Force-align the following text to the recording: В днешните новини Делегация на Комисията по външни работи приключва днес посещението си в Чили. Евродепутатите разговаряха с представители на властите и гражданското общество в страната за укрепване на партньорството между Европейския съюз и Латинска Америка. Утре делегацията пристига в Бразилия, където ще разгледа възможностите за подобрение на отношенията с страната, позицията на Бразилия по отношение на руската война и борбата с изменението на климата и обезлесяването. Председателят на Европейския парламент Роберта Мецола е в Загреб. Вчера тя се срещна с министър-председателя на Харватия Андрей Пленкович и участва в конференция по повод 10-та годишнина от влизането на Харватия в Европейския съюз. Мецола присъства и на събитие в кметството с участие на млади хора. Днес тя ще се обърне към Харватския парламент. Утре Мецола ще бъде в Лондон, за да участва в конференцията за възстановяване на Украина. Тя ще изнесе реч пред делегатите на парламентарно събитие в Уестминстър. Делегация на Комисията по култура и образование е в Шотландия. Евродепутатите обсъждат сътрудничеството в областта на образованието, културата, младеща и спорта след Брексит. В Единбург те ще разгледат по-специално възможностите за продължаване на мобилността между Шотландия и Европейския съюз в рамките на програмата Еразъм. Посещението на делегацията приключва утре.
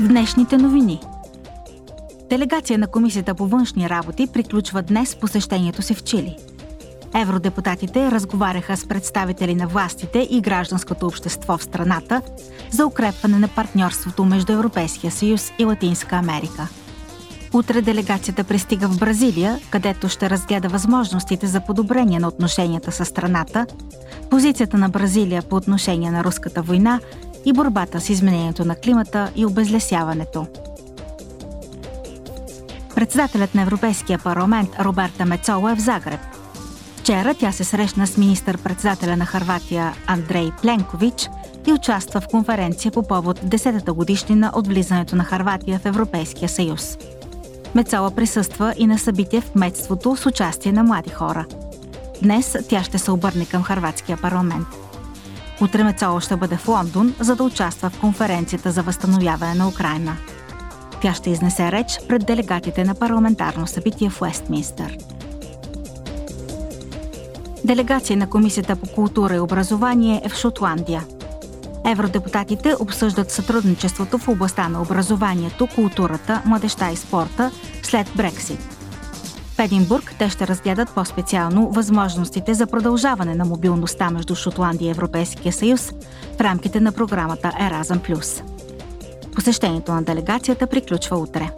В 0.00 0.08
днешните 0.08 0.58
новини 0.58 1.00
Делегация 2.30 2.78
на 2.78 2.86
Комисията 2.86 3.34
по 3.34 3.46
външни 3.46 3.90
работи 3.90 4.26
приключва 4.26 4.82
днес 4.82 5.16
посещението 5.16 5.82
си 5.82 5.94
в 5.94 6.02
Чили. 6.02 6.36
Евродепутатите 7.14 8.10
разговаряха 8.10 8.76
с 8.76 8.86
представители 8.86 9.54
на 9.54 9.66
властите 9.66 10.28
и 10.30 10.40
гражданското 10.40 11.06
общество 11.06 11.58
в 11.58 11.62
страната 11.62 12.22
за 12.70 12.86
укрепване 12.86 13.38
на 13.38 13.48
партньорството 13.48 14.24
между 14.24 14.52
Европейския 14.52 15.10
съюз 15.10 15.52
и 15.58 15.64
Латинска 15.64 16.16
Америка. 16.16 16.68
Утре 17.52 17.82
делегацията 17.82 18.44
пристига 18.44 18.88
в 18.88 18.98
Бразилия, 18.98 19.58
където 19.70 20.08
ще 20.08 20.30
разгледа 20.30 20.68
възможностите 20.68 21.46
за 21.46 21.60
подобрение 21.60 22.18
на 22.18 22.28
отношенията 22.28 22.92
с 22.92 23.04
страната, 23.04 23.66
позицията 24.30 24.78
на 24.78 24.88
Бразилия 24.88 25.42
по 25.42 25.56
отношение 25.56 26.10
на 26.10 26.24
руската 26.24 26.62
война 26.62 27.00
и 27.46 27.52
борбата 27.52 28.00
с 28.00 28.10
изменението 28.10 28.64
на 28.64 28.76
климата 28.76 29.30
и 29.36 29.46
обезлесяването. 29.46 30.46
Председателят 32.94 33.54
на 33.54 33.62
Европейския 33.62 34.18
парламент 34.18 34.70
Роберта 34.80 35.24
Мецола 35.24 35.72
е 35.72 35.74
в 35.74 35.80
Загреб. 35.80 36.20
Вчера 36.96 37.34
тя 37.34 37.52
се 37.52 37.64
срещна 37.64 38.06
с 38.06 38.16
министър-председателя 38.16 39.16
на 39.16 39.26
Харватия 39.26 39.94
Андрей 40.06 40.50
Пленкович 40.62 41.28
и 41.66 41.72
участва 41.72 42.20
в 42.20 42.28
конференция 42.28 42.92
по 42.92 43.02
повод 43.02 43.40
10-та 43.40 43.92
годишнина 43.92 44.52
от 44.54 44.66
влизането 44.66 45.16
на 45.16 45.24
Харватия 45.24 45.78
в 45.78 45.86
Европейския 45.86 46.48
съюз. 46.48 46.98
Мецола 47.74 48.10
присъства 48.10 48.74
и 48.78 48.86
на 48.86 48.98
събитие 48.98 49.40
в 49.40 49.50
кметството 49.50 50.16
с 50.16 50.26
участие 50.26 50.72
на 50.72 50.82
млади 50.82 51.10
хора. 51.10 51.46
Днес 52.22 52.56
тя 52.68 52.82
ще 52.82 52.98
се 52.98 53.10
обърне 53.10 53.46
към 53.46 53.62
Харватския 53.62 54.18
парламент. 54.22 54.66
Утре 55.60 55.84
Мецола 55.84 56.20
ще 56.20 56.36
бъде 56.36 56.56
в 56.56 56.68
Лондон, 56.68 57.14
за 57.20 57.36
да 57.36 57.42
участва 57.42 57.90
в 57.90 58.00
конференцията 58.00 58.70
за 58.70 58.82
възстановяване 58.82 59.54
на 59.54 59.68
Украина. 59.68 60.16
Тя 61.02 61.14
ще 61.14 61.30
изнесе 61.30 61.72
реч 61.72 61.98
пред 62.08 62.26
делегатите 62.26 62.84
на 62.84 62.94
парламентарно 62.94 63.66
събитие 63.66 64.10
в 64.10 64.22
Уестминстър. 64.22 64.96
Делегация 67.64 68.16
на 68.16 68.30
Комисията 68.30 68.76
по 68.76 68.86
култура 68.86 69.36
и 69.36 69.40
образование 69.40 70.22
е 70.24 70.28
в 70.28 70.36
Шотландия. 70.36 71.04
Евродепутатите 71.86 72.74
обсъждат 72.80 73.30
сътрудничеството 73.30 74.18
в 74.18 74.28
областта 74.28 74.68
на 74.68 74.82
образованието, 74.82 75.68
културата, 75.74 76.42
младеща 76.44 76.90
и 76.92 76.96
спорта 76.96 77.50
след 77.82 78.06
Брексит. 78.16 78.75
В 79.56 79.58
Единбург 79.58 80.14
те 80.18 80.28
ще 80.28 80.46
разгледат 80.46 80.90
по-специално 80.94 81.70
възможностите 81.70 82.54
за 82.54 82.66
продължаване 82.66 83.34
на 83.34 83.44
мобилността 83.44 84.10
между 84.10 84.34
Шотландия 84.34 84.86
и 84.86 84.90
Европейския 84.90 85.52
съюз 85.52 85.92
в 86.36 86.40
рамките 86.40 86.80
на 86.80 86.92
програмата 86.92 87.52
Еразъм. 87.60 88.00
Посещението 89.34 89.92
на 89.92 90.02
делегацията 90.02 90.66
приключва 90.66 91.16
утре. 91.16 91.50